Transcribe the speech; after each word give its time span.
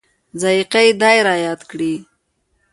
ذایقه 0.41 0.79
یې 0.85 0.91
دای 1.01 1.17
رایاد 1.27 1.61
کړي. 1.69 1.93